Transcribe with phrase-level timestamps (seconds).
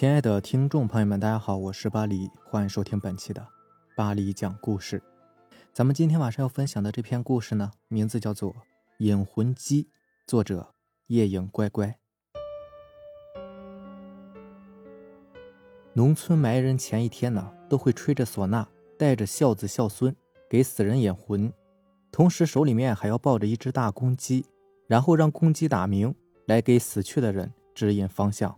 [0.00, 3.46] 亲爱的听众朋友们，大家好，我是巴黎，欢迎收听本期的
[3.94, 5.02] 巴黎讲故事。
[5.74, 8.50] 咱们今天晚上要分享的这篇故事呢，名字叫做
[8.96, 9.84] 《引魂鸡》，
[10.26, 10.72] 作者
[11.08, 11.98] 夜影乖乖。
[15.92, 18.66] 农村埋人前一天呢，都会吹着唢呐，
[18.98, 20.16] 带着孝子孝孙
[20.48, 21.52] 给死人引魂，
[22.10, 24.46] 同时手里面还要抱着一只大公鸡，
[24.86, 26.14] 然后让公鸡打鸣，
[26.46, 28.56] 来给死去的人指引方向。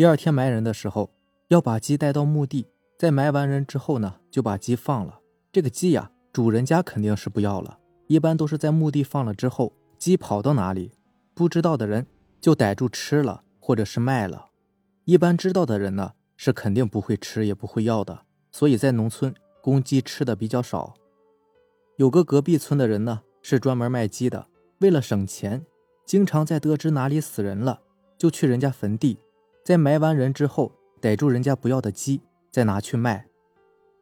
[0.00, 1.10] 第二天埋人的时候，
[1.48, 5.20] 要把鸡带到墓地，在埋完人之后呢，就把鸡放了。
[5.52, 10.92] 这个鸡呀，主人家肯定是不要了，一般都是在墓地放了之后，鸡跑到哪里，
[11.34, 12.06] 不知道的人
[12.40, 14.46] 就逮住吃了，或者是卖了。
[15.04, 18.22] 一般知道的人呢，是肯定不会吃，也不会要的。
[18.50, 20.94] 所以在农村，公鸡吃的比较少。
[21.98, 24.46] 有个隔壁村的人呢，是专门卖鸡的，
[24.78, 25.66] 为了省钱，
[26.06, 27.82] 经常在得知哪里死人了，
[28.16, 29.18] 就去人家坟地。
[29.70, 33.28] 在埋完人之后，逮住人家不要的鸡，再拿去卖。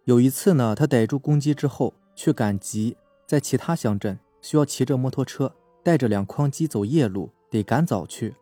[0.04, 8.34] 有一次呢，他逮住公鸡之后去赶集，在其他乡镇需要骑着摩托车带着两筐鸡走夜路，得赶早去。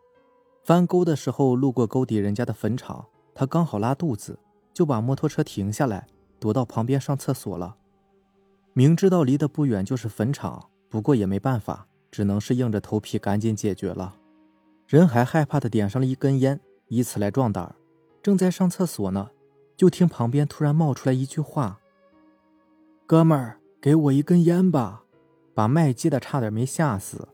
[0.63, 4.39] 翻沟的时候路过沟底人家的坟场，他刚好拉肚子，
[4.73, 6.07] 就把摩托车停下来，
[6.39, 7.75] 躲到旁边上厕所了。
[8.71, 14.15] 明知道离得不远就是坟场，不过也没办法，只能是硬着头皮赶紧解决了。
[14.87, 16.61] 人还害怕的点上了一根烟。
[16.89, 17.75] 以此来壮胆
[18.21, 19.29] 正在上厕所呢，
[19.75, 21.79] 就听旁边突然冒出来一句话
[23.05, 25.03] ：“哥们儿，给我一根烟吧！”
[25.55, 27.29] 把卖鸡的差点没吓死。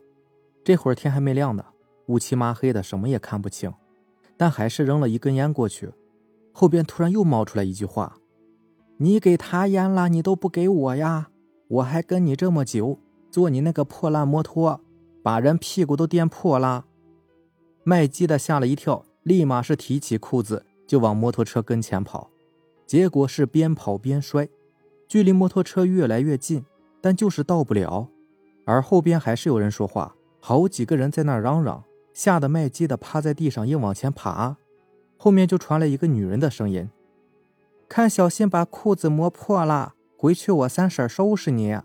[0.64, 1.64] 这会儿天还没亮呢，
[2.06, 3.72] 乌漆麻黑的，什么也看不清，
[4.36, 5.92] 但还是扔了一根烟过去。
[6.52, 8.16] 后边突然又冒出来一句话
[8.96, 11.28] ：“你给他烟了，你都不给我呀？
[11.68, 12.98] 我还跟你这么久，
[13.30, 14.80] 坐你那个破烂摩托，
[15.22, 16.86] 把人屁股都颠破了。”
[17.84, 19.04] 卖鸡的吓了一跳。
[19.24, 22.30] 立马是提起裤子就往摩托车跟前跑，
[22.86, 24.48] 结果是边跑边摔，
[25.08, 26.64] 距离摩托车越来越近，
[27.00, 28.08] 但就是到不了。
[28.66, 34.58] 而后边还是有人说话，好几个人在那嚷嚷，吓得麦基的趴在地上硬往前爬。
[35.16, 36.90] 后面就传来一个女人的声音
[37.88, 41.78] ：“看小心把裤子磨破了，回去我三婶收拾你。”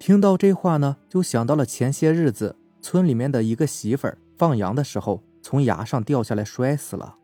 [0.00, 5.22] 听到这话呢，就想到了前些日子村里面的一个媳妇儿放羊的时候。
[5.42, 7.16] 从崖上掉下来摔死了，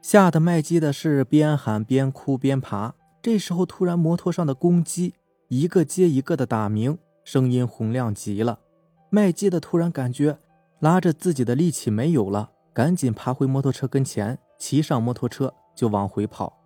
[0.00, 2.94] 吓得卖鸡的是边喊边哭边爬。
[3.20, 5.14] 这时候突然摩托上的公鸡
[5.48, 8.60] 一个接一个的打鸣，声音洪亮极了。
[9.10, 10.38] 卖鸡的突然感觉
[10.80, 16.60] 拉着自己的力气没有了，赶紧爬回摩托车跟前，骑上摩托车就往回跑。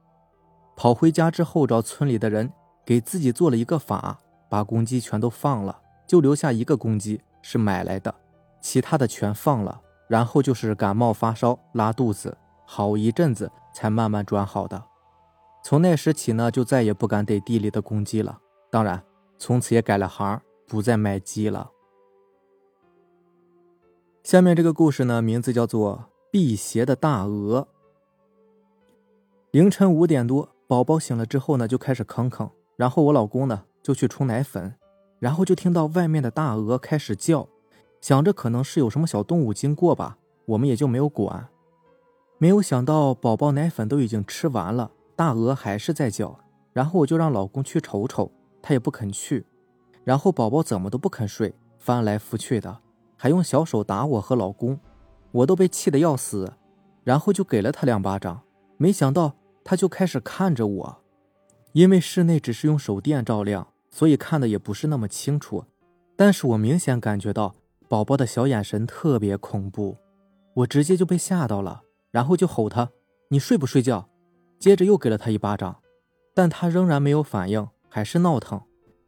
[0.77, 2.53] 跑回家之后找村里的人
[2.85, 4.19] 给自己做了一个法，
[4.49, 8.15] 把公鸡全都放了，就留下一个公鸡是买来的，
[8.61, 9.81] 其他的全放了。
[10.09, 14.83] 然后就是感冒发烧拉肚子，好一阵子才慢慢转好的。
[15.63, 18.41] 从那时起呢，就再也不敢逮地里的公鸡了。
[18.71, 19.03] 当然，
[19.37, 21.71] 从此也改了行，不再卖鸡了。
[24.23, 25.97] 下面这个故事呢，名字叫做
[26.31, 27.63] 《辟邪的大鹅》。
[29.51, 34.75] 凌晨五点多，宝宝醒了之后呢，就开始吭吭，然后我老公呢就去冲奶粉，
[35.19, 37.49] 然后就听到外面的大鹅开始叫。
[38.01, 41.49] 想着可能是有什么小动物经过吧，我们也就没有管。
[42.39, 46.39] 没有想到宝宝奶粉都已经吃完了，大鹅还是在叫。
[46.73, 48.31] 然后我就让老公去瞅瞅，
[48.63, 49.45] 他也不肯去。
[50.05, 52.81] 然后宝宝怎么都不肯睡，翻来覆去的，
[53.17, 54.79] 还用小手打我和老公，
[55.33, 56.53] 我都被气得要死。
[57.03, 58.43] 然后就给了他两巴掌，
[58.77, 59.35] 没想到
[59.65, 60.99] 他就开始看着我。
[61.73, 65.65] 因为室内只是用手电照亮，所以看的也不是那么清楚，
[66.15, 67.57] 但是我明显感觉到。
[67.89, 69.97] 宝宝的小眼神特别恐怖，
[70.55, 72.91] 我直接就被吓到了，然后就吼他
[73.31, 74.11] ：“你睡不睡觉？”
[74.61, 75.81] 接着又给了他一巴掌，
[76.35, 78.61] 但他仍然没有反应，还是闹腾。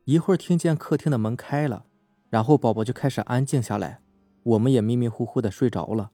[0.06, 1.84] 一会儿听见客厅的门开了，
[2.31, 4.00] 然后宝宝就开始安静下来，
[4.44, 6.12] 我们也迷迷糊糊的睡着了。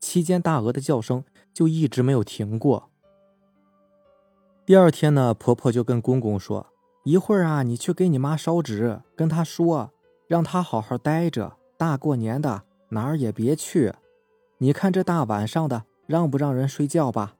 [0.00, 1.22] 期间大鹅的叫声
[1.54, 2.90] 就一直没有停过。
[4.66, 6.66] 第二天呢，婆婆就跟公公说
[7.04, 9.92] ：“一会儿啊，你去给你妈烧纸，跟她说，
[10.26, 13.90] 让她好好待着。”大过年的哪儿也别去，
[14.58, 17.36] 你看这大晚上的让不让人睡觉吧？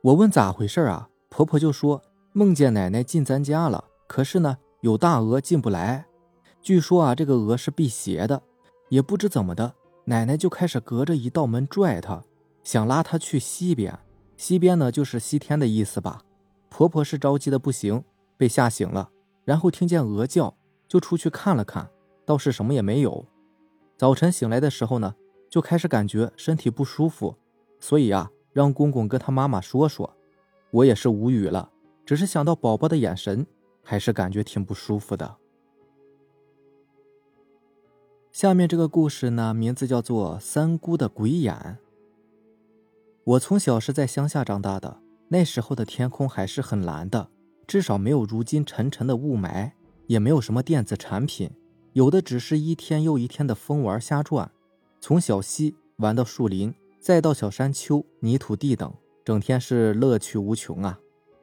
[0.00, 1.08] 我问咋回事啊？
[1.28, 2.00] 婆婆就说
[2.32, 6.06] 梦见奶奶进咱家了，可是呢有大鹅进不来。
[6.62, 8.40] 据说啊这个鹅是辟邪的，
[8.90, 12.22] 也不知怎么的，奶奶就开始隔着一道门拽她，
[12.62, 13.98] 想拉她去西边。
[14.36, 16.22] 西边呢就是西天的意思吧？
[16.68, 18.04] 婆婆是着急的不行，
[18.36, 19.10] 被吓醒了，
[19.44, 20.54] 然后听见鹅叫，
[20.86, 21.90] 就出去看了看，
[22.24, 23.26] 倒是什么也没有。
[23.98, 25.16] 早晨醒来的时候呢，
[25.50, 27.34] 就开始感觉身体不舒服，
[27.80, 30.16] 所以啊，让公公跟他妈妈说说。
[30.70, 31.72] 我也是无语了，
[32.06, 33.44] 只是想到宝宝的眼神，
[33.82, 35.38] 还是感觉挺不舒服的。
[38.30, 41.54] 下面这个故事呢，名字叫做《三姑的鬼眼》。
[43.24, 47.30] 我从小是在乡下长大的，那时候的天空还是很蓝的，
[47.66, 49.72] 至少没有如今沉沉的雾霾，
[50.06, 51.50] 也没有什么电子产品，
[51.92, 54.50] 有的只是一天又一天的疯玩瞎转，
[55.00, 58.92] 从小溪玩到树林，再到小山丘、泥土地等。
[59.24, 60.98] 整天是乐趣无穷啊！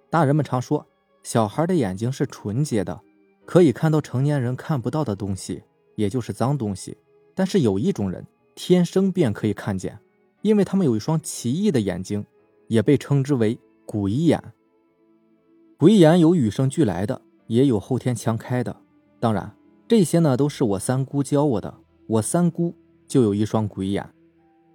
[0.09, 0.87] 大人们常说，
[1.21, 2.99] 小孩的眼睛是纯洁的，
[3.45, 5.61] 可以看到成年人看不到的东西，
[5.95, 6.97] 也就是脏东西。
[7.35, 8.25] 但是有一种人
[8.55, 9.99] 天生便可以看见，
[10.41, 12.25] 因为他们有一双奇异的眼睛，
[12.67, 14.41] 也被称之为鬼眼。
[15.77, 18.75] 鬼眼有与生俱来的，也有后天强开的。
[19.19, 19.55] 当然，
[19.87, 21.73] 这些呢都是我三姑教我的。
[22.07, 22.75] 我三姑
[23.07, 24.07] 就有一双鬼眼，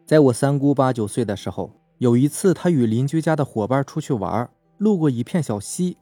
[0.06, 1.72] 在我三姑八九岁的时候。
[1.98, 4.48] 有一次，她与邻居家的伙伴出去玩，
[4.78, 5.98] 路过一片小溪，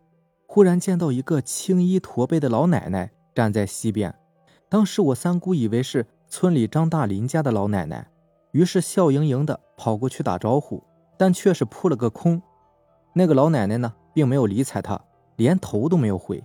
[0.46, 4.14] 忽然见到一个青衣驼背的老奶奶站在溪边。
[4.68, 8.08] 当时我三姑以为是村里张大林家的老奶奶，
[8.52, 10.80] 于是笑盈盈的跑过去打招呼，
[11.16, 12.40] 但却是扑了个空。
[13.12, 15.00] 那个老奶奶呢，并没有理睬他，
[15.34, 16.44] 连头都没有回。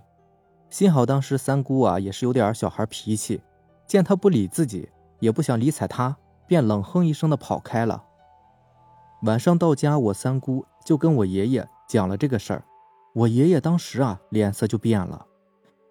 [0.74, 3.40] 幸好当时三姑啊，也是有点小孩脾气，
[3.86, 4.88] 见他不理自己，
[5.20, 6.16] 也不想理睬他，
[6.48, 8.02] 便冷哼一声的跑开了。
[9.22, 12.64] 晚上到家，我三姑就跟我爷爷讲了这个事儿。
[13.14, 15.24] 我爷爷当时啊，脸色就变了。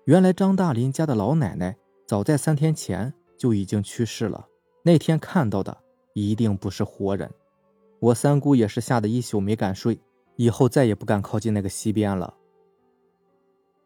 [0.03, 4.47] 原来张大林家的老奶奶早在三天前就已经去世了。
[4.83, 5.77] 那天看到的
[6.13, 7.31] 一定不是活人。
[8.01, 9.97] 我三姑也是吓得一宿没敢睡，
[10.35, 12.33] 以后再也不敢靠近那个溪边了。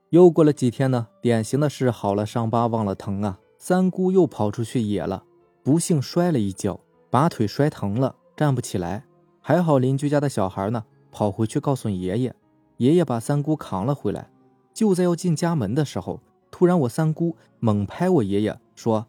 [0.10, 3.40] 又过了几天呢，典型的是好了伤疤忘了疼啊。
[3.58, 5.24] 三姑又跑出去野了，
[5.64, 9.04] 不幸摔了一跤，把腿摔疼了，站不起来。
[9.42, 12.34] 还好邻居家的小孩呢，跑回去告诉爷爷，
[12.78, 14.30] 爷爷把三姑扛了回来。
[14.74, 16.22] 就在要进家门的时候，
[16.52, 19.08] 突然我三姑猛拍我爷爷说：“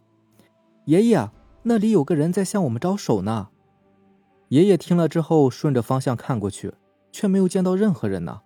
[0.87, 1.31] 爷爷，
[1.63, 3.51] 那里有个人在向我们招手呢。”
[4.49, 6.73] 爷爷听了之后，顺着方向看过去，
[7.13, 8.41] 却没有见到任何人呢，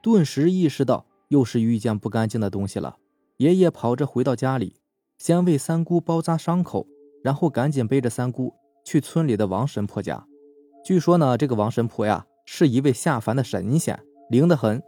[0.00, 2.98] 顿时意识到又是遇见不干净的东西了。
[3.38, 4.76] 爷爷跑着回到家里，
[5.16, 6.86] 先为三姑包扎伤口，
[7.24, 8.52] 然后赶紧背着三姑
[8.84, 10.26] 去村里的王神婆家。
[10.84, 13.98] 据说呢，这个王神婆呀，是一位下凡的神仙，
[14.28, 14.82] 灵得很。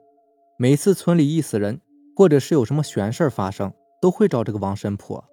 [0.58, 1.80] 每次村里一死人，
[2.14, 5.24] 或者是有什么玄事发生，都会找这个王神婆。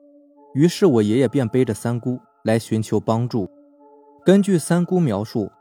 [0.54, 3.50] 于是我爷爷便背着三姑来寻求帮助。
[4.24, 5.52] 根据三姑描述，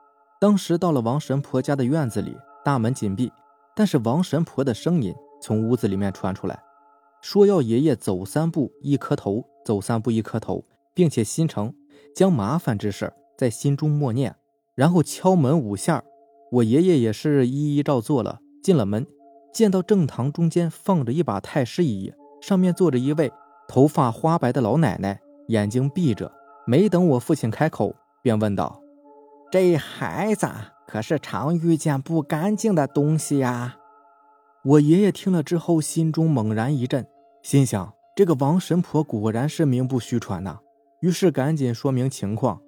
[0.41, 3.33] 当时到了王神婆家的院子里，大门紧闭，
[3.75, 6.63] 但是王神婆的声音从屋子里面传出来，
[7.23, 10.65] 说要爷爷走三步一磕头，走三步一磕头，
[10.95, 11.75] 并且心诚
[12.15, 14.37] 将麻烦之事在心中默念。
[14.75, 16.03] 然后敲门五下，
[16.53, 18.41] 我爷爷也是一一照做了。
[18.63, 19.07] 进了门，
[19.53, 23.33] 见到正堂中间放着一把太师椅，上面坐着一位
[23.69, 26.31] 头发花白的老奶奶，眼睛闭着。
[26.67, 28.81] 没等我父亲开口，便问道
[29.51, 30.47] ：“这孩子
[30.87, 33.79] 可是常遇见不干净的东西呀？”
[34.63, 37.07] 我爷爷听了之后，心中猛然一震，
[37.43, 40.59] 心想：这个王神婆果然是名不虚传呐。
[41.01, 42.61] 于是赶紧说明情况。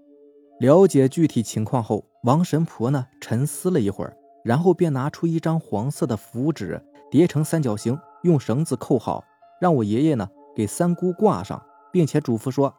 [0.59, 9.23] 了解具体情况后，王神婆呢沉思了一会儿，然后便拿出一张黄色的符纸，叠成三角形，用绳子扣好，
[9.61, 12.75] 让我爷爷呢给三姑挂上，并且嘱咐说：“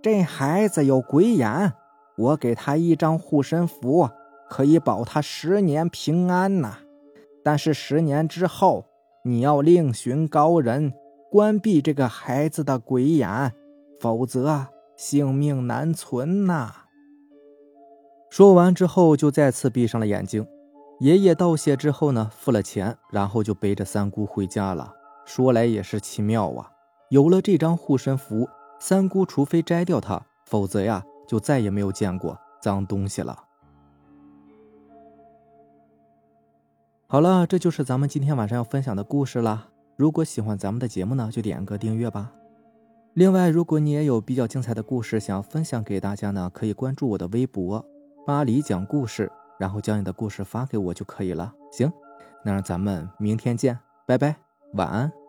[0.00, 1.72] 这孩子有鬼眼，
[2.16, 4.08] 我给他一张护身符，
[4.48, 6.78] 可以保他十年平安呐。
[7.42, 8.86] 但是十年之后，
[9.24, 10.92] 你要另寻高人，
[11.30, 13.52] 关闭这个孩子的鬼眼，
[14.00, 14.66] 否则
[14.96, 16.74] 性命难存呐。”
[18.30, 20.46] 说完之后，就再次闭上了眼睛。
[21.00, 24.94] 爷爷道谢之后呢，付了钱，然后就背着三姑回家了。
[25.24, 26.70] 说来也是奇妙啊，
[27.08, 33.44] 有了这张护身符，三姑除非摘掉它，否则呀，就再也没有见过脏东西了。
[37.12, 39.66] 好了，这就是咱们今天晚上要分享的故事了。
[39.96, 42.30] 如果喜欢咱们的节目呢，就点个订阅吧。
[43.14, 47.84] 另外，如果你也有比较精彩的故事想要分享给大家呢，可以关注我的微博。
[48.24, 51.52] 巴黎讲故事，然后将你的故事发给我就可以了。
[51.72, 51.92] 行，
[52.44, 53.76] 那让咱们明天见，
[54.06, 54.36] 拜拜，
[54.74, 55.19] 晚安。